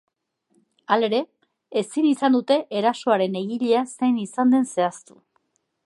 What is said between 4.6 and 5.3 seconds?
zehaztu.